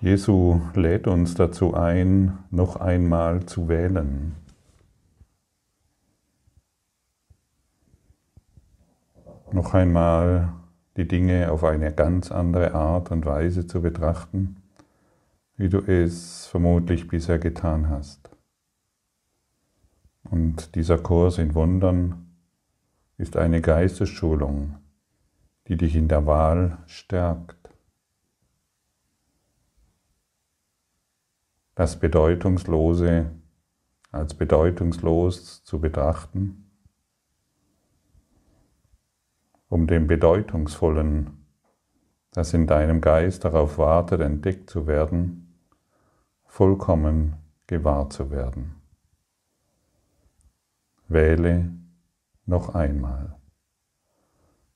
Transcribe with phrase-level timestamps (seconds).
[0.00, 4.34] Jesu lädt uns dazu ein, noch einmal zu wählen.
[9.52, 10.54] Noch einmal
[10.96, 14.62] die Dinge auf eine ganz andere Art und Weise zu betrachten,
[15.56, 18.30] wie du es vermutlich bisher getan hast.
[20.30, 22.26] Und dieser Kurs in Wundern
[23.18, 24.76] ist eine Geistesschulung,
[25.68, 27.59] die dich in der Wahl stärkt.
[31.80, 33.30] Das Bedeutungslose
[34.12, 36.70] als bedeutungslos zu betrachten,
[39.70, 41.46] um dem Bedeutungsvollen,
[42.32, 45.56] das in deinem Geist darauf wartet, entdeckt zu werden,
[46.44, 48.74] vollkommen gewahr zu werden.
[51.08, 51.72] Wähle
[52.44, 53.40] noch einmal.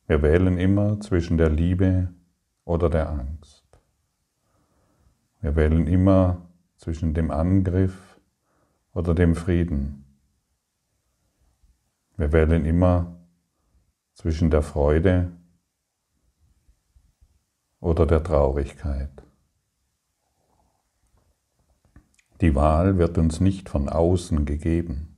[0.07, 2.15] Wir wählen immer zwischen der Liebe
[2.65, 3.67] oder der Angst.
[5.43, 6.49] Wir wählen immer
[6.85, 8.21] zwischen dem Angriff
[8.93, 10.05] oder dem Frieden.
[12.19, 13.25] Wir wählen immer
[14.13, 15.33] zwischen der Freude
[17.81, 19.23] oder der Traurigkeit.
[22.43, 25.17] Die Wahl wird uns nicht von außen gegeben.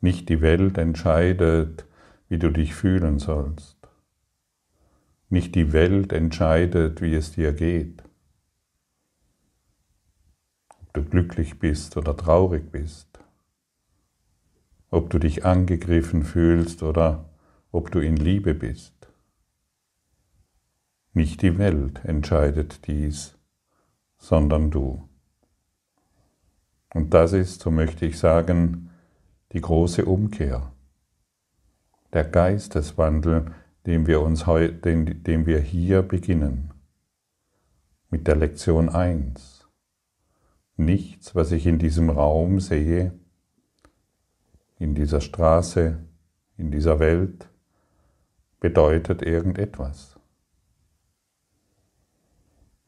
[0.00, 1.86] Nicht die Welt entscheidet,
[2.28, 3.78] wie du dich fühlen sollst.
[5.28, 8.09] Nicht die Welt entscheidet, wie es dir geht
[10.92, 13.20] du glücklich bist oder traurig bist,
[14.90, 17.30] ob du dich angegriffen fühlst oder
[17.70, 18.94] ob du in Liebe bist.
[21.12, 23.36] Nicht die Welt entscheidet dies,
[24.18, 25.08] sondern du.
[26.92, 28.90] Und das ist, so möchte ich sagen,
[29.52, 30.72] die große Umkehr.
[32.12, 33.52] Der Geisteswandel,
[33.86, 36.72] den wir, uns den, den wir hier beginnen.
[38.10, 39.59] Mit der Lektion 1
[40.80, 43.12] nichts, was ich in diesem Raum sehe,
[44.78, 46.04] in dieser Straße,
[46.56, 47.48] in dieser Welt,
[48.58, 50.18] bedeutet irgendetwas.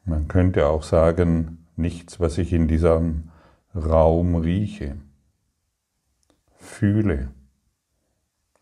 [0.05, 3.31] Man könnte auch sagen, nichts, was ich in diesem
[3.73, 4.97] Raum rieche,
[6.57, 7.31] fühle,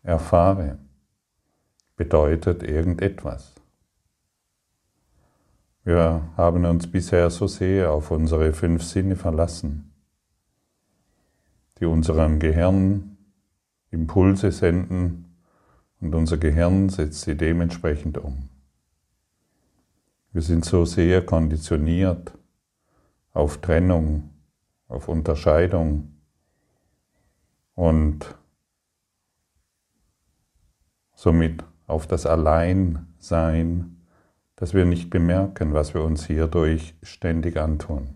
[0.02, 0.78] erfahre,
[1.96, 3.61] bedeutet irgendetwas.
[5.84, 9.92] Wir haben uns bisher so sehr auf unsere fünf Sinne verlassen,
[11.80, 13.16] die unserem Gehirn
[13.90, 15.34] Impulse senden
[16.00, 18.48] und unser Gehirn setzt sie dementsprechend um.
[20.32, 22.32] Wir sind so sehr konditioniert
[23.32, 24.30] auf Trennung,
[24.86, 26.12] auf Unterscheidung
[27.74, 28.36] und
[31.14, 34.01] somit auf das Alleinsein
[34.62, 38.14] dass wir nicht bemerken, was wir uns hierdurch ständig antun.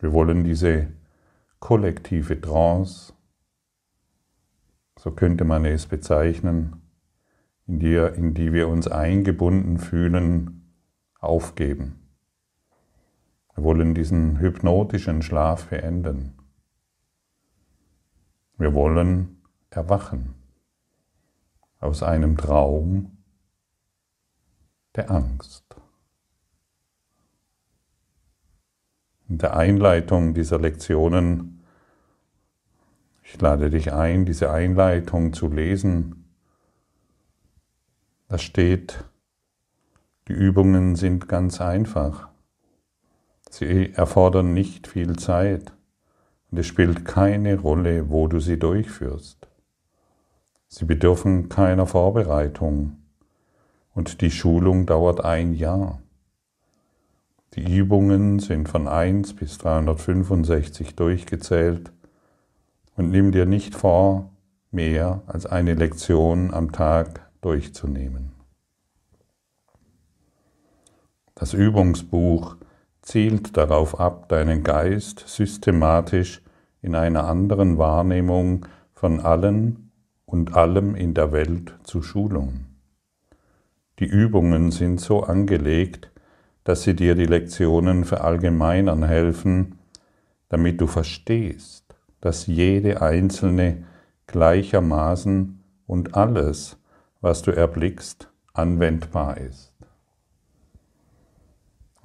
[0.00, 0.88] Wir wollen diese
[1.60, 3.12] kollektive Trance,
[4.98, 6.82] so könnte man es bezeichnen,
[7.68, 10.74] in die, in die wir uns eingebunden fühlen,
[11.20, 12.07] aufgeben.
[13.58, 16.38] Wir wollen diesen hypnotischen Schlaf beenden.
[18.56, 20.36] Wir wollen erwachen
[21.80, 23.18] aus einem Traum
[24.94, 25.64] der Angst.
[29.28, 31.64] In der Einleitung dieser Lektionen,
[33.24, 36.32] ich lade dich ein, diese Einleitung zu lesen.
[38.28, 39.02] Da steht,
[40.28, 42.27] die Übungen sind ganz einfach.
[43.50, 45.72] Sie erfordern nicht viel Zeit
[46.50, 49.48] und es spielt keine Rolle, wo du sie durchführst.
[50.68, 52.98] Sie bedürfen keiner Vorbereitung
[53.94, 56.00] und die Schulung dauert ein Jahr.
[57.54, 61.90] Die Übungen sind von 1 bis 365 durchgezählt
[62.96, 64.30] und nimm dir nicht vor,
[64.70, 68.32] mehr als eine Lektion am Tag durchzunehmen.
[71.34, 72.56] Das Übungsbuch
[73.08, 76.42] zielt darauf ab, deinen Geist systematisch
[76.82, 79.90] in einer anderen Wahrnehmung von allen
[80.26, 82.66] und allem in der Welt zu schulen.
[83.98, 86.12] Die Übungen sind so angelegt,
[86.64, 89.78] dass sie dir die Lektionen verallgemeinern helfen,
[90.50, 93.84] damit du verstehst, dass jede einzelne
[94.26, 96.76] gleichermaßen und alles,
[97.22, 99.67] was du erblickst, anwendbar ist.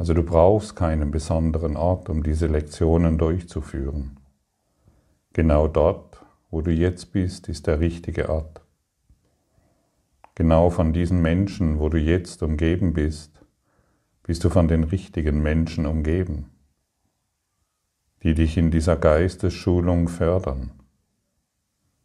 [0.04, 4.20] Also du brauchst keinen besonderen Ort, um diese Lektionen durchzuführen.
[5.32, 6.22] Genau dort,
[6.52, 8.60] wo du jetzt bist, ist der richtige Ort.
[10.36, 13.46] Genau von diesen Menschen, wo du jetzt umgeben bist,
[14.24, 16.50] bist du von den richtigen Menschen umgeben,
[18.24, 20.72] die dich in dieser Geistesschulung fördern,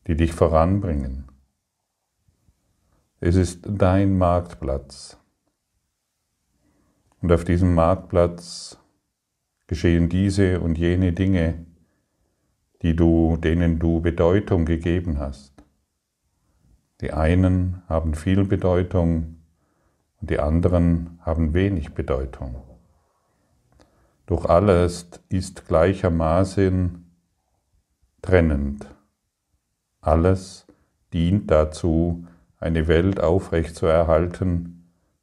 [0.07, 1.25] die dich voranbringen.
[3.19, 5.19] Es ist dein Marktplatz.
[7.21, 8.79] Und auf diesem Marktplatz
[9.67, 11.67] geschehen diese und jene Dinge,
[12.83, 15.53] die du, denen du Bedeutung gegeben hast.
[17.01, 19.37] Die einen haben viel Bedeutung
[20.21, 22.63] und die anderen haben wenig Bedeutung.
[24.27, 27.11] Doch alles ist gleichermaßen
[28.21, 28.87] trennend.
[30.01, 30.67] Alles
[31.13, 32.27] dient dazu,
[32.59, 34.78] eine Welt aufrechtzuerhalten,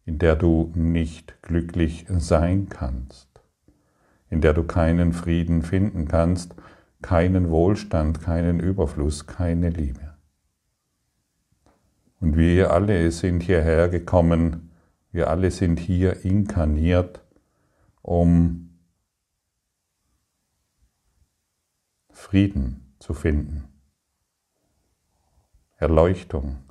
[0.05, 3.27] in der du nicht glücklich sein kannst,
[4.29, 6.55] in der du keinen Frieden finden kannst,
[7.01, 10.15] keinen Wohlstand, keinen Überfluss, keine Liebe.
[12.19, 14.71] Und wir alle sind hierher gekommen,
[15.11, 17.21] wir alle sind hier inkarniert,
[18.01, 18.77] um
[22.11, 23.65] Frieden zu finden,
[25.77, 26.64] Erleuchtung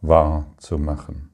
[0.00, 1.30] wahr zu machen.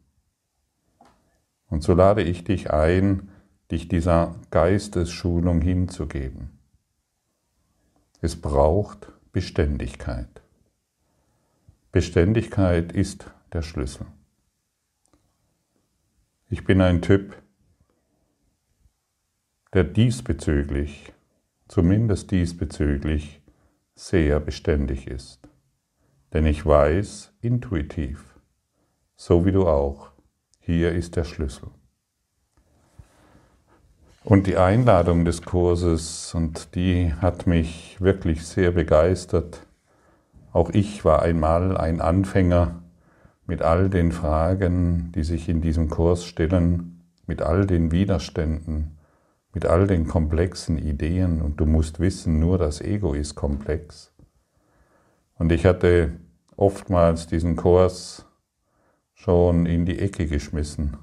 [1.69, 3.31] Und so lade ich dich ein,
[3.71, 6.59] dich dieser Geistesschulung hinzugeben.
[8.21, 10.43] Es braucht Beständigkeit.
[11.93, 14.07] Beständigkeit ist der Schlüssel.
[16.49, 17.37] Ich bin ein Typ,
[19.73, 21.13] der diesbezüglich,
[21.69, 23.43] zumindest diesbezüglich,
[23.95, 25.49] sehr beständig ist.
[26.33, 28.34] Denn ich weiß intuitiv,
[29.17, 30.11] so wie du auch,
[30.61, 31.69] hier ist der Schlüssel.
[34.25, 39.67] Und die Einladung des Kurses, und die hat mich wirklich sehr begeistert,
[40.53, 42.83] auch ich war einmal ein Anfänger
[43.47, 48.97] mit all den Fragen, die sich in diesem Kurs stellen, mit all den Widerständen,
[49.53, 51.43] mit all den komplexen Ideen.
[51.43, 54.13] Und du musst wissen, nur das Ego ist komplex.
[55.37, 56.13] Und ich hatte
[56.57, 58.25] oftmals diesen Kurs
[59.25, 60.99] schon in die Ecke geschmissen,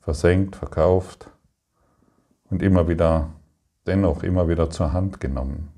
[0.00, 1.30] versenkt, verkauft
[2.50, 3.32] und immer wieder,
[3.86, 5.68] dennoch immer wieder zur Hand genommen.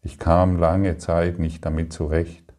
[0.00, 2.54] Ich kam lange Zeit nicht damit zurecht.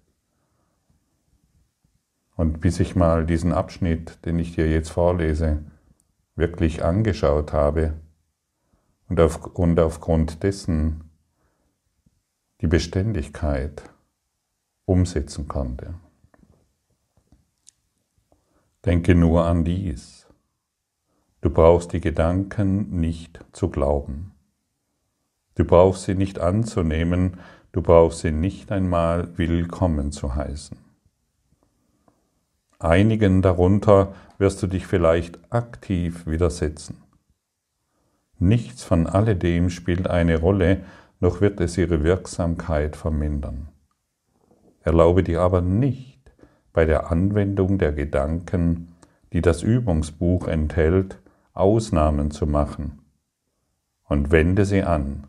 [2.35, 5.63] Und bis ich mal diesen Abschnitt, den ich dir jetzt vorlese,
[6.35, 7.95] wirklich angeschaut habe
[9.09, 11.09] und, auf, und aufgrund dessen
[12.61, 13.89] die Beständigkeit
[14.85, 15.95] umsetzen konnte.
[18.85, 20.27] Denke nur an dies.
[21.39, 24.33] Du brauchst die Gedanken nicht zu glauben.
[25.55, 27.39] Du brauchst sie nicht anzunehmen,
[27.71, 30.77] du brauchst sie nicht einmal willkommen zu heißen.
[32.77, 36.97] Einigen darunter wirst du dich vielleicht aktiv widersetzen.
[38.37, 40.83] Nichts von alledem spielt eine Rolle,
[41.21, 43.69] noch wird es ihre Wirksamkeit vermindern.
[44.81, 46.12] Erlaube dir aber nicht,
[46.73, 48.89] bei der Anwendung der Gedanken,
[49.31, 51.19] die das Übungsbuch enthält,
[51.53, 52.99] Ausnahmen zu machen
[54.03, 55.27] und wende sie an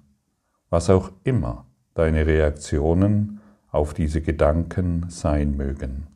[0.74, 6.08] was auch immer deine Reaktionen auf diese Gedanken sein mögen.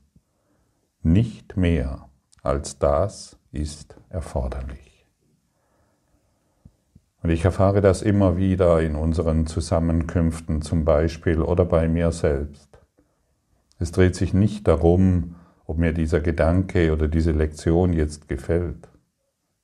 [1.00, 2.08] Nicht mehr
[2.42, 5.06] als das ist erforderlich.
[7.22, 12.67] Und ich erfahre das immer wieder in unseren Zusammenkünften zum Beispiel oder bei mir selbst.
[13.78, 18.88] Es dreht sich nicht darum, ob mir dieser Gedanke oder diese Lektion jetzt gefällt.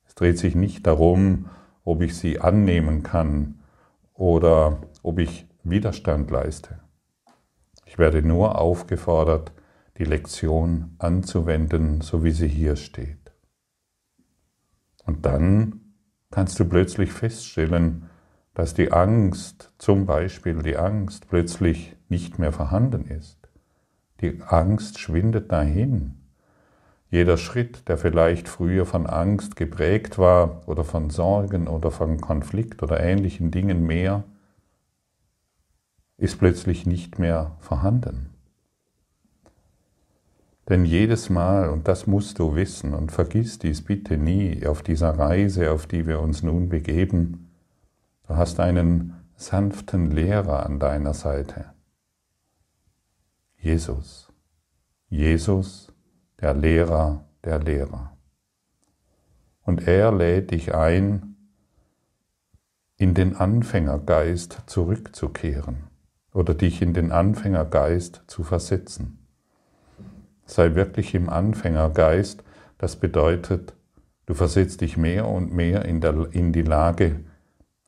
[0.05, 1.49] Es dreht sich nicht darum,
[1.83, 3.59] ob ich sie annehmen kann
[4.13, 6.79] oder ob ich Widerstand leiste.
[7.85, 9.51] Ich werde nur aufgefordert,
[9.97, 13.33] die Lektion anzuwenden, so wie sie hier steht.
[15.05, 15.81] Und dann
[16.31, 18.09] kannst du plötzlich feststellen,
[18.53, 23.44] dass die Angst, zum Beispiel die Angst, plötzlich nicht mehr vorhanden ist.
[24.25, 26.15] Die Angst schwindet dahin.
[27.11, 32.81] Jeder Schritt, der vielleicht früher von Angst geprägt war oder von Sorgen oder von Konflikt
[32.81, 34.23] oder ähnlichen Dingen mehr,
[36.17, 38.31] ist plötzlich nicht mehr vorhanden.
[40.67, 45.19] Denn jedes Mal, und das musst du wissen, und vergiss dies bitte nie auf dieser
[45.19, 47.51] Reise, auf die wir uns nun begeben,
[48.27, 51.74] du hast einen sanften Lehrer an deiner Seite.
[53.65, 54.31] Jesus.
[55.09, 55.91] Jesus
[56.39, 58.15] der Lehrer der Lehrer.
[59.63, 61.35] Und er lädt dich ein,
[62.95, 65.85] in den Anfängergeist zurückzukehren
[66.31, 69.25] oder dich in den Anfängergeist zu versetzen.
[70.45, 72.43] Sei wirklich im Anfängergeist,
[72.77, 73.73] das bedeutet,
[74.27, 77.21] du versetzt dich mehr und mehr in, der, in die Lage,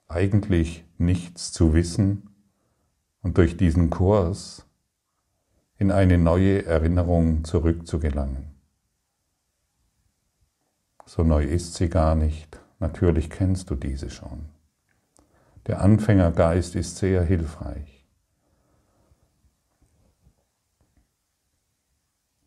[0.07, 2.31] eigentlich nichts zu wissen
[3.21, 4.66] und durch diesen Kurs
[5.77, 8.47] in eine neue Erinnerung zurückzugelangen.
[11.05, 14.49] So neu ist sie gar nicht, natürlich kennst du diese schon.
[15.67, 18.05] Der Anfängergeist ist sehr hilfreich.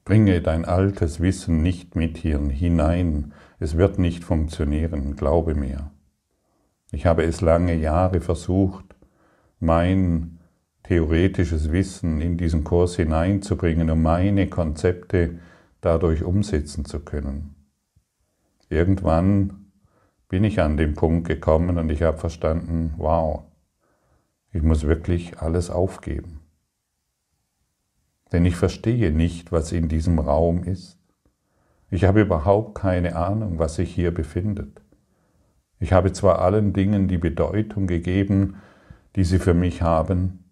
[0.05, 5.93] Bringe dein altes Wissen nicht mit hier hinein, es wird nicht funktionieren, glaube mir.
[6.91, 8.97] Ich habe es lange Jahre versucht,
[9.61, 10.40] mein
[10.83, 15.39] theoretisches Wissen in diesen Kurs hineinzubringen, um meine Konzepte
[15.81, 17.55] dadurch umsetzen zu können.
[18.69, 19.73] Irgendwann
[20.29, 23.45] bin ich an den Punkt gekommen und ich habe verstanden, wow,
[24.53, 26.41] ich muss wirklich alles aufgeben.
[28.33, 30.99] Denn ich verstehe nicht, was in diesem Raum ist.
[31.91, 34.81] Ich habe überhaupt keine Ahnung, was sich hier befindet.
[35.81, 38.57] Ich habe zwar allen Dingen die Bedeutung gegeben,
[39.17, 40.45] die sie für mich haben,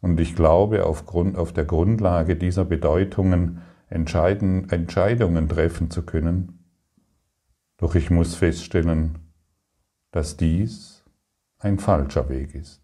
[0.00, 6.64] und ich glaube, aufgrund, auf der Grundlage dieser Bedeutungen Entscheidungen treffen zu können,
[7.76, 9.18] doch ich muss feststellen,
[10.12, 11.04] dass dies
[11.58, 12.82] ein falscher Weg ist.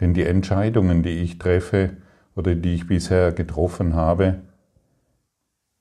[0.00, 1.96] Denn die Entscheidungen, die ich treffe
[2.34, 4.42] oder die ich bisher getroffen habe,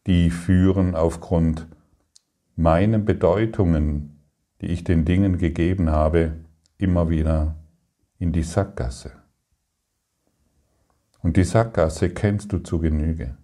[0.08, 1.68] die führen aufgrund
[2.56, 4.20] meinen Bedeutungen,
[4.62, 6.34] die ich den Dingen gegeben habe,
[6.78, 7.56] immer wieder
[8.20, 9.23] in die Sackgasse.
[11.24, 13.38] Und die Sackgasse kennst du zu Genüge.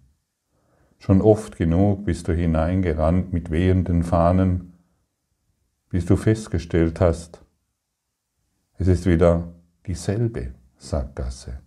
[0.98, 4.74] Schon oft genug bist du hineingerannt mit wehenden Fahnen,
[5.88, 7.42] bis du festgestellt hast,
[8.76, 9.54] es ist wieder
[9.86, 11.60] dieselbe Sackgasse.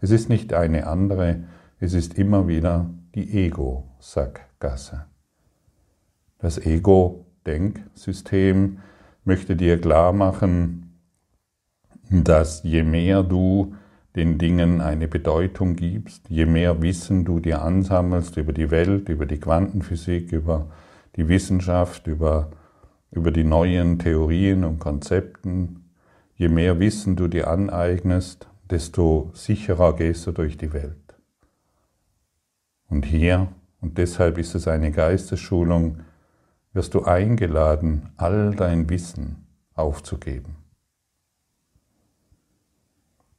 [0.00, 1.42] Es ist nicht eine andere,
[1.80, 5.06] es ist immer wieder die Ego-Sackgasse.
[6.38, 8.78] Das Ego-Denksystem
[9.24, 11.00] möchte dir klar machen,
[12.10, 13.74] dass je mehr du
[14.16, 19.26] den Dingen eine Bedeutung gibst, je mehr Wissen du dir ansammelst über die Welt, über
[19.26, 20.68] die Quantenphysik, über
[21.16, 22.50] die Wissenschaft, über
[23.10, 25.90] über die neuen Theorien und Konzepten.
[26.34, 31.16] Je mehr Wissen du dir aneignest, desto sicherer gehst du durch die Welt.
[32.88, 33.48] Und hier,
[33.80, 36.00] und deshalb ist es eine Geistesschulung,
[36.72, 40.56] wirst du eingeladen, all dein Wissen aufzugeben.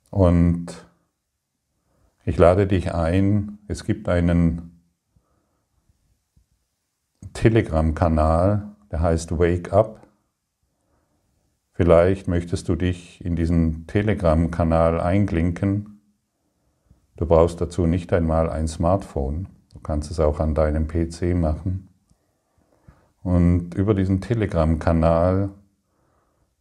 [0.10, 0.86] Und
[2.26, 4.82] ich lade dich ein, es gibt einen
[7.34, 10.08] Telegram-Kanal, der heißt Wake Up.
[11.74, 16.02] Vielleicht möchtest du dich in diesen Telegram-Kanal einklinken.
[17.16, 19.48] Du brauchst dazu nicht einmal ein Smartphone.
[19.74, 21.88] Du kannst es auch an deinem PC machen.
[23.24, 25.50] Und über diesen Telegram-Kanal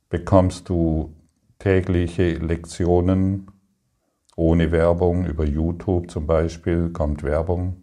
[0.08, 1.14] bekommst du
[1.58, 3.50] tägliche Lektionen
[4.36, 5.26] ohne Werbung.
[5.26, 7.82] Über YouTube zum Beispiel kommt Werbung.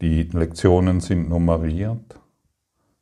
[0.00, 2.20] Die Lektionen sind nummeriert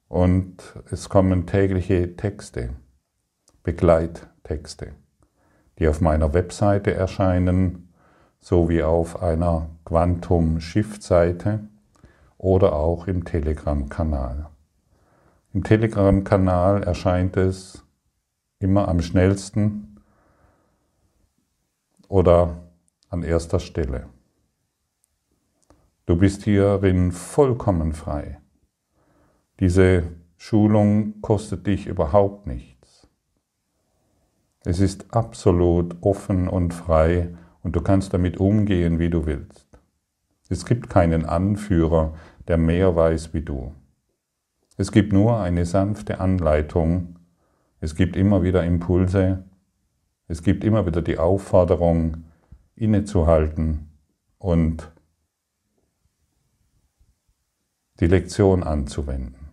[0.08, 0.56] und
[0.90, 2.70] es kommen tägliche Texte,
[3.62, 4.92] Begleittexte,
[5.78, 7.92] die auf meiner Webseite erscheinen,
[8.38, 11.68] sowie auf einer Quantum-Shift-Seite
[12.38, 14.46] oder auch im Telegram-Kanal.
[15.52, 17.85] Im Telegram-Kanal erscheint es
[18.58, 20.00] immer am schnellsten
[22.08, 22.62] oder
[23.08, 24.08] an erster Stelle.
[26.06, 28.40] Du bist hierin vollkommen frei.
[29.60, 30.04] Diese
[30.36, 33.08] Schulung kostet dich überhaupt nichts.
[34.64, 39.66] Es ist absolut offen und frei und du kannst damit umgehen, wie du willst.
[40.48, 42.14] Es gibt keinen Anführer,
[42.46, 43.74] der mehr weiß wie du.
[44.76, 47.15] Es gibt nur eine sanfte Anleitung.
[47.80, 49.44] Es gibt immer wieder Impulse.
[50.28, 52.24] Es gibt immer wieder die Aufforderung,
[52.74, 53.90] innezuhalten
[54.38, 54.92] und
[58.00, 59.52] die Lektion anzuwenden.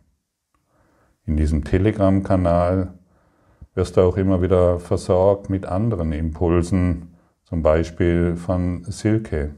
[1.25, 2.94] In diesem Telegram-Kanal
[3.75, 7.15] wirst du auch immer wieder versorgt mit anderen Impulsen,
[7.46, 9.56] zum Beispiel von Silke,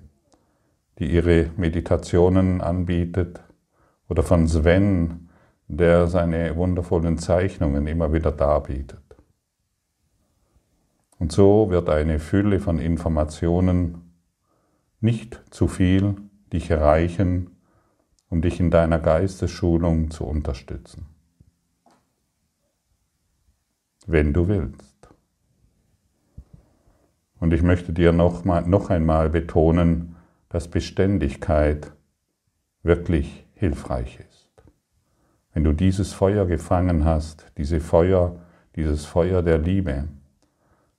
[1.00, 3.42] die ihre Meditationen anbietet,
[4.08, 5.30] oder von Sven,
[5.68, 9.00] der seine wundervollen Zeichnungen immer wieder darbietet.
[11.18, 14.14] Und so wird eine Fülle von Informationen
[15.00, 16.16] nicht zu viel
[16.52, 17.58] dich erreichen,
[18.30, 21.08] um dich in deiner Geistesschulung zu unterstützen.
[24.06, 25.10] wenn du willst.
[27.40, 30.16] Und ich möchte dir noch, mal, noch einmal betonen,
[30.50, 31.92] dass Beständigkeit
[32.84, 34.35] wirklich hilfreich ist.
[35.56, 38.36] Wenn du dieses Feuer gefangen hast, diese Feuer,
[38.76, 40.10] dieses Feuer der Liebe,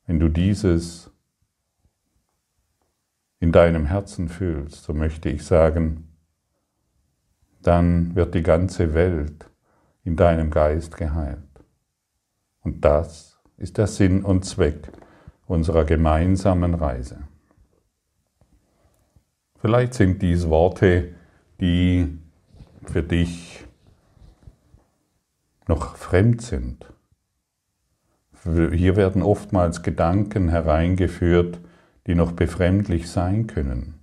[0.07, 1.11] wenn du dieses
[3.39, 6.09] in deinem Herzen fühlst, so möchte ich sagen,
[7.61, 9.51] dann wird die ganze Welt
[10.05, 11.39] in deinem Geist geheilt.
[12.63, 14.91] Und das ist der Sinn und Zweck
[15.47, 17.19] unserer gemeinsamen Reise.
[19.59, 21.13] Vielleicht sind dies Worte,
[21.61, 22.19] die
[22.87, 23.66] für dich
[25.69, 26.87] noch fremd sind.
[28.45, 31.61] Hier werden oftmals Gedanken hereingeführt,
[32.07, 33.95] die noch befremdlich sein können,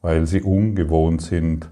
[0.00, 1.70] weil sie ungewohnt sind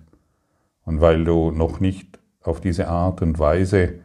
[0.82, 4.00] und weil du noch nicht auf diese Art und Weise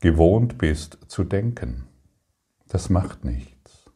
[0.00, 1.86] gewohnt bist zu denken.
[2.68, 3.90] Das macht nichts.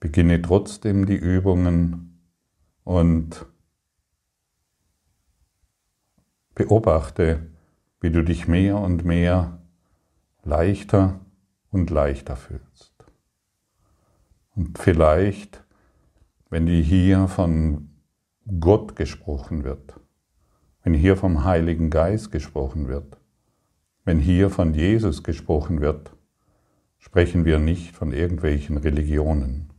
[0.00, 2.20] Beginne trotzdem die Übungen
[2.82, 3.46] und
[6.54, 7.53] beobachte,
[8.04, 9.60] wie du dich mehr und mehr
[10.42, 11.20] leichter
[11.70, 12.92] und leichter fühlst.
[14.54, 15.64] Und vielleicht,
[16.50, 17.88] wenn die hier von
[18.60, 19.98] Gott gesprochen wird,
[20.82, 23.16] wenn hier vom Heiligen Geist gesprochen wird,
[24.04, 26.14] wenn hier von Jesus gesprochen wird,
[26.98, 29.70] sprechen wir nicht von irgendwelchen Religionen.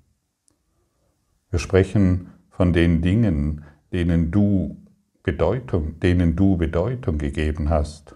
[1.52, 4.84] Wir sprechen von den Dingen, denen du
[5.26, 8.16] Bedeutung, denen du Bedeutung gegeben hast,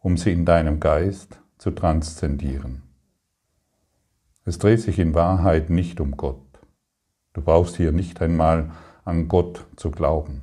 [0.00, 2.82] um sie in deinem Geist zu transzendieren.
[4.44, 6.44] Es dreht sich in Wahrheit nicht um Gott.
[7.32, 8.72] Du brauchst hier nicht einmal
[9.06, 10.42] an Gott zu glauben.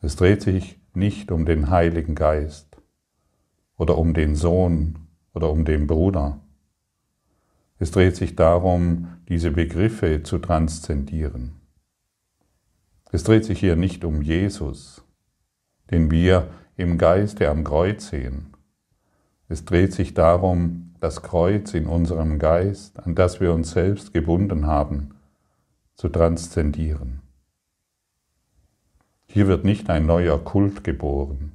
[0.00, 2.78] Es dreht sich nicht um den Heiligen Geist
[3.76, 5.00] oder um den Sohn
[5.34, 6.40] oder um den Bruder.
[7.78, 11.61] Es dreht sich darum, diese Begriffe zu transzendieren.
[13.14, 15.04] Es dreht sich hier nicht um Jesus,
[15.90, 18.56] den wir im Geiste am Kreuz sehen.
[19.48, 24.66] Es dreht sich darum, das Kreuz in unserem Geist, an das wir uns selbst gebunden
[24.66, 25.14] haben,
[25.94, 27.20] zu transzendieren.
[29.26, 31.52] Hier wird nicht ein neuer Kult geboren.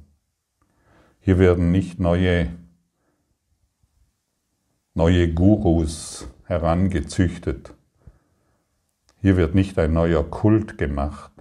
[1.18, 2.52] Hier werden nicht neue,
[4.94, 7.74] neue Gurus herangezüchtet.
[9.20, 11.32] Hier wird nicht ein neuer Kult gemacht.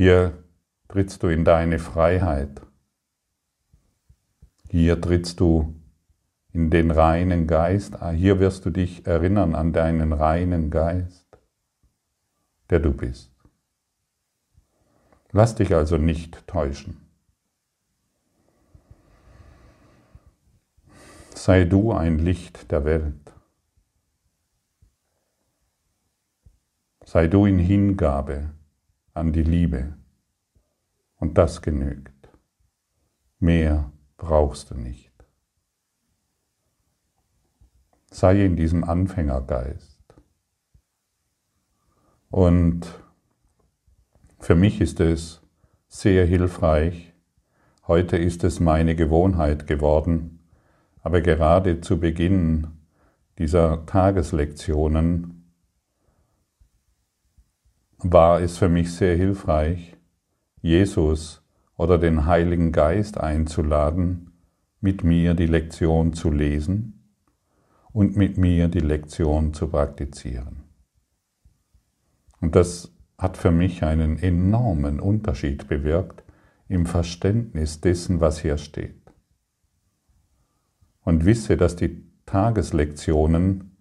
[0.00, 0.42] Hier
[0.88, 2.62] trittst du in deine Freiheit.
[4.70, 5.78] Hier trittst du
[6.54, 7.98] in den reinen Geist.
[8.14, 11.26] Hier wirst du dich erinnern an deinen reinen Geist,
[12.70, 13.30] der du bist.
[15.32, 16.96] Lass dich also nicht täuschen.
[21.34, 23.34] Sei du ein Licht der Welt.
[27.04, 28.54] Sei du in Hingabe
[29.14, 29.96] an die Liebe.
[31.16, 32.30] Und das genügt.
[33.38, 35.12] Mehr brauchst du nicht.
[38.10, 40.00] Sei in diesem Anfängergeist.
[42.30, 42.86] Und
[44.38, 45.42] für mich ist es
[45.88, 47.12] sehr hilfreich.
[47.86, 50.40] Heute ist es meine Gewohnheit geworden,
[51.02, 52.68] aber gerade zu Beginn
[53.38, 55.39] dieser Tageslektionen
[58.02, 59.96] war es für mich sehr hilfreich,
[60.62, 61.42] Jesus
[61.76, 64.32] oder den Heiligen Geist einzuladen,
[64.80, 67.14] mit mir die Lektion zu lesen
[67.92, 70.64] und mit mir die Lektion zu praktizieren.
[72.40, 76.24] Und das hat für mich einen enormen Unterschied bewirkt
[76.68, 79.12] im Verständnis dessen, was hier steht.
[81.02, 83.76] Und wisse, dass die Tageslektionen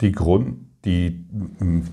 [0.00, 1.26] die Grund, die,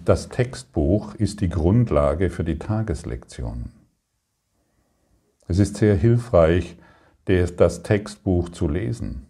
[0.06, 3.72] das Textbuch ist die Grundlage für die Tageslektionen.
[5.48, 6.78] Es ist sehr hilfreich,
[7.26, 9.26] das Textbuch zu lesen.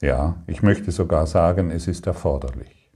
[0.00, 2.90] Ja, ich möchte sogar sagen, es ist erforderlich.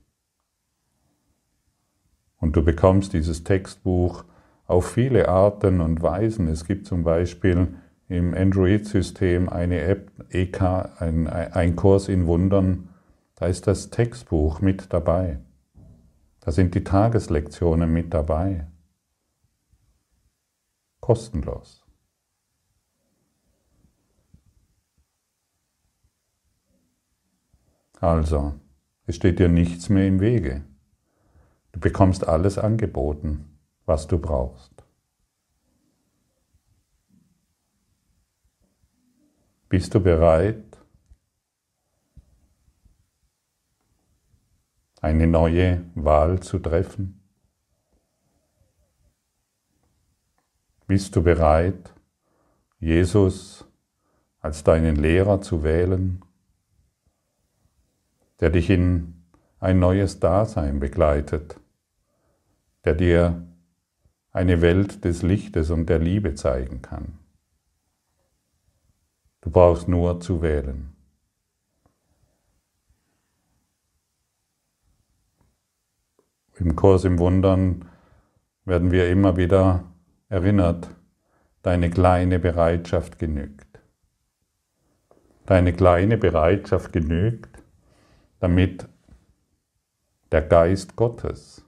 [2.37, 4.23] Und du bekommst dieses Textbuch
[4.65, 6.47] auf viele Arten und Weisen.
[6.47, 7.67] Es gibt zum Beispiel
[8.07, 10.61] im Android-System eine App, EK,
[10.99, 12.89] ein, ein Kurs in Wundern,
[13.35, 15.39] da ist das Textbuch mit dabei.
[16.39, 18.67] Da sind die Tageslektionen mit dabei.
[21.01, 21.85] Kostenlos.
[27.99, 28.59] Also,
[29.05, 30.63] es steht dir nichts mehr im Wege.
[31.71, 34.83] Du bekommst alles angeboten, was du brauchst.
[39.67, 40.74] Bist du bereit,
[45.05, 47.21] eine neue Wahl zu treffen?
[50.87, 51.93] Bist du bereit,
[52.79, 53.67] Jesus
[54.39, 56.23] als deinen Lehrer zu wählen,
[58.39, 59.21] der dich in
[59.59, 61.59] ein neues Dasein begleitet,
[62.83, 63.45] der dir
[64.31, 67.19] eine Welt des Lichtes und der Liebe zeigen kann?
[69.41, 70.94] Du brauchst nur zu wählen.
[76.57, 77.85] Im Kurs im Wundern
[78.63, 79.83] werden wir immer wieder
[80.29, 80.89] erinnert,
[81.61, 83.79] deine kleine Bereitschaft genügt.
[85.45, 87.61] Deine kleine Bereitschaft genügt,
[88.39, 88.87] damit
[90.31, 91.65] der Geist Gottes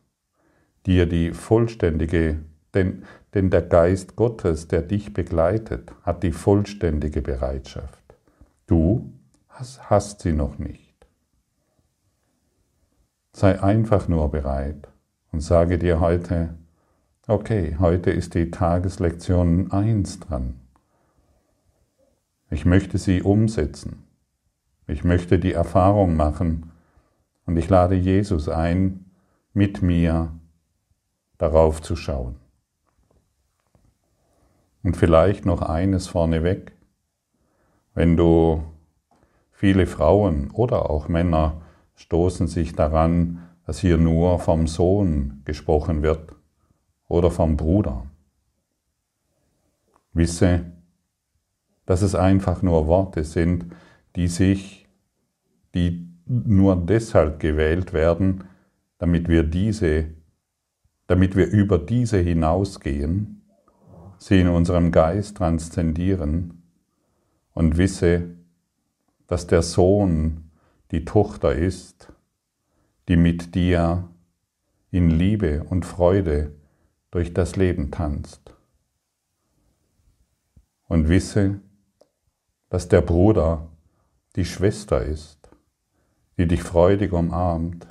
[0.85, 2.39] dir die vollständige,
[2.73, 8.03] denn, denn der Geist Gottes, der dich begleitet, hat die vollständige Bereitschaft.
[8.67, 9.11] Du
[9.49, 10.86] hast, hast sie noch nicht.
[13.37, 14.87] Sei einfach nur bereit
[15.31, 16.55] und sage dir heute,
[17.27, 20.59] Okay, heute ist die Tageslektion 1 dran.
[22.49, 24.07] Ich möchte sie umsetzen.
[24.87, 26.71] Ich möchte die Erfahrung machen
[27.45, 29.05] und ich lade Jesus ein,
[29.53, 30.31] mit mir
[31.37, 32.37] darauf zu schauen.
[34.81, 36.71] Und vielleicht noch eines vorneweg.
[37.93, 38.63] Wenn du
[39.51, 41.61] viele Frauen oder auch Männer
[41.97, 46.37] stoßen sich daran, dass hier nur vom Sohn gesprochen wird,
[47.07, 48.05] oder vom Bruder.
[50.13, 50.65] Wisse,
[51.85, 53.65] dass es einfach nur Worte sind,
[54.15, 54.87] die sich,
[55.73, 58.45] die nur deshalb gewählt werden,
[58.97, 60.05] damit wir diese,
[61.05, 63.41] damit wir über diese hinausgehen,
[64.17, 66.63] sie in unserem Geist transzendieren
[67.53, 68.35] und wisse,
[69.27, 70.46] dass der Sohn
[70.91, 72.11] die Tochter ist,
[73.07, 74.09] die mit dir
[74.91, 76.55] in Liebe und Freude
[77.11, 78.55] durch das Leben tanzt.
[80.87, 81.59] Und wisse,
[82.69, 83.69] dass der Bruder
[84.35, 85.49] die Schwester ist,
[86.37, 87.87] die dich freudig umarmt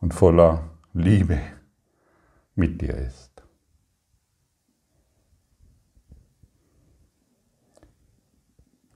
[0.00, 1.40] und voller Liebe
[2.54, 3.30] mit dir ist.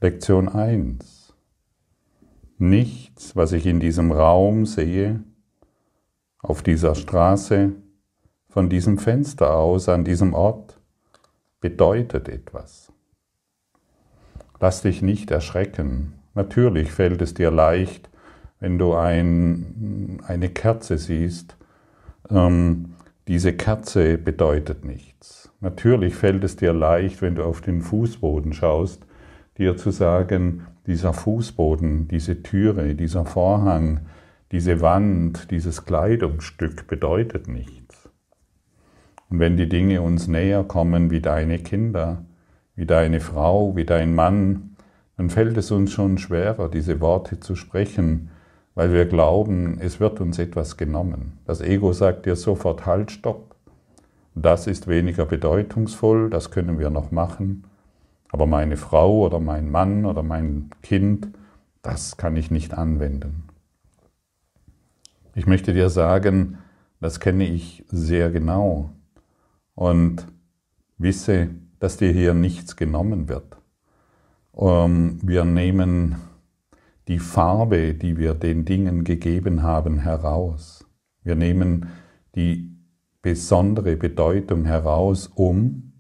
[0.01, 1.16] Lektion 1.
[2.59, 5.21] Nichts, was ich in diesem Raum sehe,
[6.39, 7.73] auf dieser Straße,
[8.49, 10.81] von diesem Fenster aus an diesem Ort
[11.61, 12.91] bedeutet etwas.
[14.61, 16.15] Lass dich nicht erschrecken.
[16.35, 18.09] Natürlich fällt es dir leicht,
[18.61, 21.57] wenn du ein, eine Kerze siehst.
[22.31, 22.95] Ähm,
[23.29, 25.51] diese Kerze bedeutet nichts.
[25.61, 29.05] Natürlich fällt es dir leicht, wenn du auf den Fußboden schaust,
[29.59, 34.01] dir zu sagen, dieser Fußboden, diese Türe, dieser Vorhang,
[34.53, 38.09] diese Wand, dieses Kleidungsstück bedeutet nichts.
[39.29, 42.25] Und wenn die Dinge uns näher kommen wie deine Kinder,
[42.77, 44.77] wie deine Frau, wie dein Mann,
[45.17, 48.31] dann fällt es uns schon schwerer, diese Worte zu sprechen,
[48.75, 51.39] weil wir glauben, es wird uns etwas genommen.
[51.47, 53.57] Das Ego sagt dir sofort, halt, stopp.
[54.35, 57.65] Das ist weniger bedeutungsvoll, das können wir noch machen.
[58.31, 61.29] Aber meine Frau oder mein Mann oder mein Kind,
[61.83, 63.45] das kann ich nicht anwenden.
[65.35, 66.59] Ich möchte dir sagen,
[67.01, 68.91] das kenne ich sehr genau
[69.75, 70.27] und
[70.99, 73.59] wisse, dass dir hier nichts genommen wird.
[74.57, 76.17] Ähm, wir nehmen
[77.09, 80.87] die Farbe, die wir den Dingen gegeben haben, heraus.
[81.23, 81.91] Wir nehmen
[82.35, 82.77] die
[83.23, 85.93] besondere Bedeutung heraus, um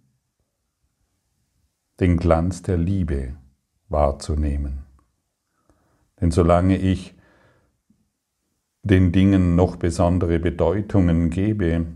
[2.00, 3.36] den Glanz der Liebe
[3.88, 4.84] wahrzunehmen.
[6.20, 7.14] Denn solange ich
[8.82, 11.86] den Dingen noch besondere Bedeutungen gebe,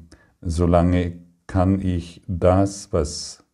[0.41, 3.45] solange kann ich das, was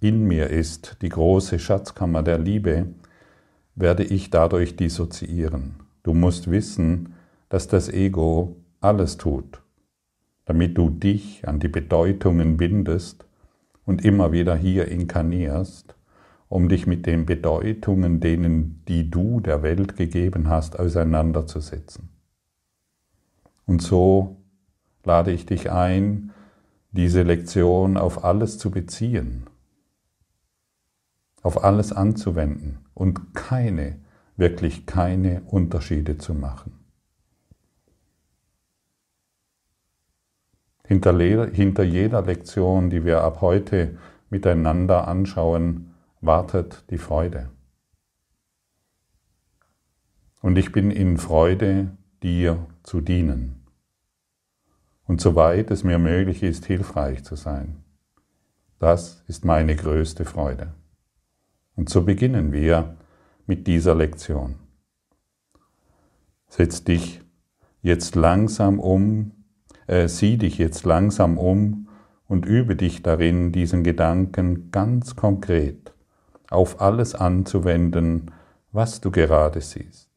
[0.00, 2.86] in mir ist, die große Schatzkammer der Liebe,
[3.74, 5.74] werde ich dadurch dissoziieren.
[6.02, 7.14] Du musst wissen,
[7.48, 9.62] dass das Ego alles tut,
[10.46, 13.26] damit du dich an die Bedeutungen bindest
[13.84, 15.94] und immer wieder hier inkarnierst,
[16.48, 22.08] um dich mit den Bedeutungen, denen die du der Welt gegeben hast, auseinanderzusetzen.
[23.66, 24.36] Und so
[25.04, 26.32] lade ich dich ein,
[26.92, 29.46] diese Lektion auf alles zu beziehen,
[31.42, 34.00] auf alles anzuwenden und keine,
[34.36, 36.79] wirklich keine Unterschiede zu machen.
[40.90, 43.96] Hinter, hinter jeder Lektion, die wir ab heute
[44.28, 47.48] miteinander anschauen, wartet die Freude.
[50.42, 53.66] Und ich bin in Freude, dir zu dienen.
[55.06, 57.84] Und soweit es mir möglich ist, hilfreich zu sein.
[58.80, 60.74] Das ist meine größte Freude.
[61.76, 62.96] Und so beginnen wir
[63.46, 64.56] mit dieser Lektion.
[66.48, 67.20] Setz dich
[67.80, 69.39] jetzt langsam um,
[69.90, 71.88] äh, sieh dich jetzt langsam um
[72.28, 75.92] und übe dich darin, diesen Gedanken ganz konkret
[76.48, 78.30] auf alles anzuwenden,
[78.70, 80.08] was du gerade siehst.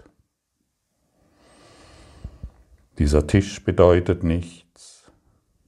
[2.99, 5.11] Dieser Tisch bedeutet nichts,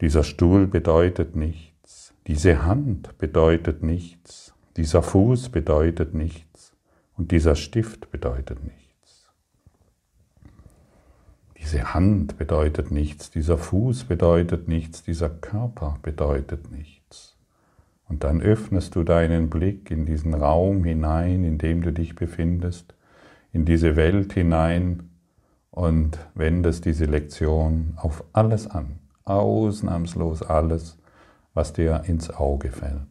[0.01, 6.73] dieser Stuhl bedeutet nichts, diese Hand bedeutet nichts, dieser Fuß bedeutet nichts
[7.17, 8.84] und dieser Stift bedeutet nichts.
[11.65, 17.37] Diese Hand bedeutet nichts, dieser Fuß bedeutet nichts, dieser Körper bedeutet nichts.
[18.07, 22.93] Und dann öffnest du deinen Blick in diesen Raum hinein, in dem du dich befindest,
[23.51, 25.09] in diese Welt hinein,
[25.71, 30.99] und wendest diese Lektion auf alles an, ausnahmslos alles,
[31.55, 33.01] was dir ins Auge fällt.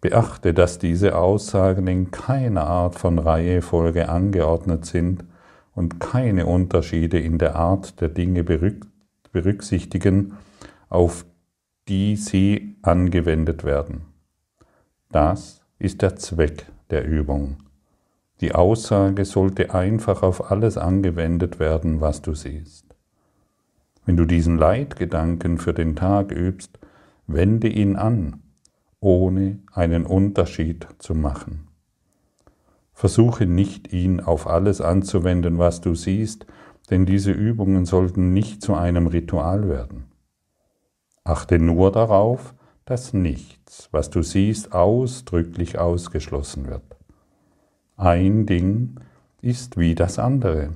[0.00, 5.24] Beachte, dass diese Aussagen in keiner Art von Reihefolge angeordnet sind
[5.74, 8.44] und keine Unterschiede in der Art der Dinge
[9.32, 10.34] berücksichtigen,
[10.88, 11.26] auf
[11.88, 14.02] die sie angewendet werden.
[15.10, 17.58] Das ist der Zweck der Übung
[18.40, 22.84] die Aussage sollte einfach auf alles angewendet werden, was du siehst.
[24.04, 26.78] Wenn du diesen Leitgedanken für den Tag übst,
[27.26, 28.42] wende ihn an,
[29.00, 31.63] ohne einen Unterschied zu machen.
[32.94, 36.46] Versuche nicht, ihn auf alles anzuwenden, was du siehst,
[36.90, 40.04] denn diese Übungen sollten nicht zu einem Ritual werden.
[41.24, 42.54] Achte nur darauf,
[42.84, 46.82] dass nichts, was du siehst, ausdrücklich ausgeschlossen wird.
[47.96, 49.00] Ein Ding
[49.40, 50.74] ist wie das andere,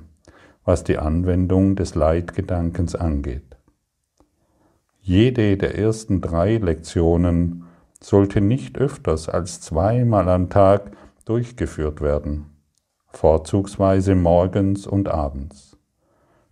[0.65, 3.57] was die Anwendung des Leitgedankens angeht.
[5.01, 7.63] Jede der ersten drei Lektionen
[8.01, 10.91] sollte nicht öfters als zweimal am Tag
[11.25, 12.45] durchgeführt werden,
[13.07, 15.77] vorzugsweise morgens und abends.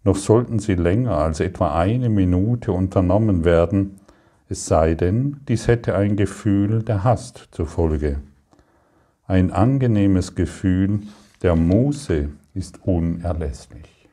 [0.03, 3.99] Noch sollten sie länger als etwa eine Minute unternommen werden,
[4.49, 8.21] es sei denn, dies hätte ein Gefühl der Hast zur Folge.
[9.25, 11.01] Ein angenehmes Gefühl
[11.41, 14.08] der Muße ist unerlässlich.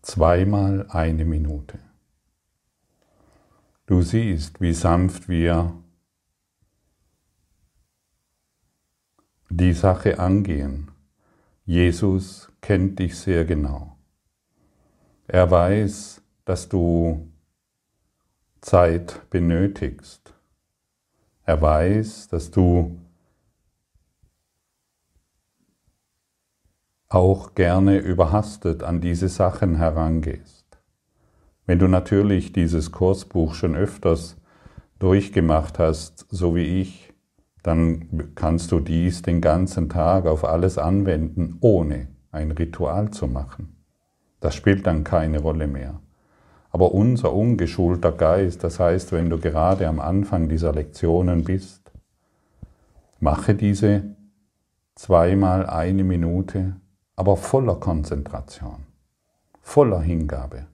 [0.00, 1.78] Zweimal eine Minute.
[3.86, 5.74] Du siehst, wie sanft wir
[9.56, 10.90] die Sache angehen.
[11.64, 13.96] Jesus kennt dich sehr genau.
[15.28, 17.28] Er weiß, dass du
[18.60, 20.34] Zeit benötigst.
[21.44, 22.98] Er weiß, dass du
[27.08, 30.66] auch gerne überhastet an diese Sachen herangehst.
[31.64, 34.36] Wenn du natürlich dieses Kursbuch schon öfters
[34.98, 37.13] durchgemacht hast, so wie ich,
[37.64, 43.76] dann kannst du dies den ganzen Tag auf alles anwenden, ohne ein Ritual zu machen.
[44.40, 45.98] Das spielt dann keine Rolle mehr.
[46.70, 51.90] Aber unser ungeschulter Geist, das heißt, wenn du gerade am Anfang dieser Lektionen bist,
[53.18, 54.14] mache diese
[54.94, 56.76] zweimal eine Minute,
[57.16, 58.84] aber voller Konzentration,
[59.62, 60.66] voller Hingabe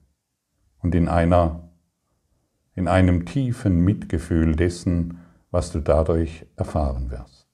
[0.81, 1.69] und in einer
[2.73, 5.20] in einem tiefen Mitgefühl dessen,
[5.51, 7.47] was du dadurch erfahren wirst.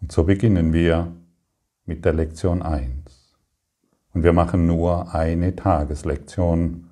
[0.00, 1.12] Und so beginnen wir
[1.84, 3.36] mit der Lektion 1.
[4.14, 6.88] Und wir machen nur eine Tageslektion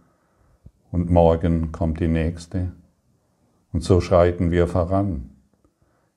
[0.91, 2.73] und morgen kommt die nächste.
[3.73, 5.31] Und so schreiten wir voran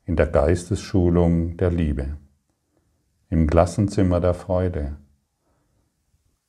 [0.05, 2.17] in der Geistesschulung der Liebe,
[3.29, 4.97] im Klassenzimmer der Freude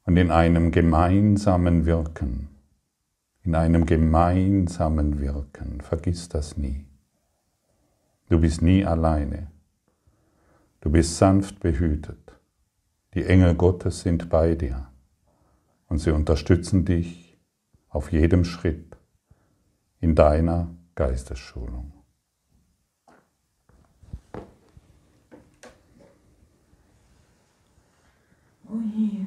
[0.05, 2.49] und in einem gemeinsamen Wirken,
[3.43, 5.81] in einem gemeinsamen Wirken.
[5.81, 6.87] Vergiss das nie.
[8.29, 9.51] Du bist nie alleine.
[10.81, 12.39] Du bist sanft behütet.
[13.15, 14.89] Die Engel Gottes sind bei dir
[15.89, 17.39] und sie unterstützen dich
[17.89, 18.97] auf jedem Schritt
[19.99, 21.93] in deiner Geistesschulung.
[28.69, 29.27] Oh je.